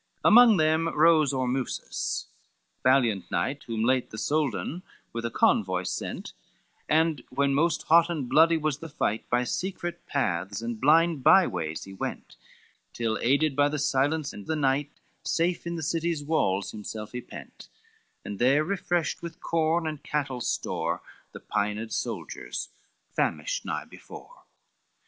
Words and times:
LV 0.25 0.29
Among 0.29 0.57
them 0.57 0.89
rose 0.97 1.31
Ormusses' 1.31 2.25
valiant 2.81 3.29
knight, 3.29 3.65
Whom 3.67 3.83
late 3.83 4.09
the 4.09 4.17
Soldan 4.17 4.81
with 5.13 5.25
a 5.25 5.29
convoy 5.29 5.83
sent, 5.83 6.33
And 6.89 7.21
when 7.29 7.53
most 7.53 7.83
hot 7.83 8.09
and 8.09 8.27
bloody 8.27 8.57
was 8.57 8.79
the 8.79 8.89
fight, 8.89 9.29
By 9.29 9.43
secret 9.43 10.07
paths 10.07 10.59
and 10.59 10.81
blind 10.81 11.21
byways 11.23 11.83
he 11.83 11.93
went, 11.93 12.35
Till 12.93 13.19
aided 13.21 13.55
by 13.55 13.69
the 13.69 13.77
silence 13.77 14.33
and 14.33 14.47
the 14.47 14.55
night 14.55 14.89
Safe 15.23 15.67
in 15.67 15.75
the 15.75 15.83
city's 15.83 16.23
walls 16.23 16.71
himself 16.71 17.11
he 17.11 17.21
pent, 17.21 17.69
And 18.25 18.39
there 18.39 18.63
refreshed 18.63 19.21
with 19.21 19.39
corn 19.39 19.85
and 19.85 20.01
cattle 20.01 20.41
store 20.41 21.03
The 21.31 21.41
pined 21.41 21.93
soldiers 21.93 22.69
famished 23.13 23.65
nigh 23.65 23.85
before. 23.85 24.45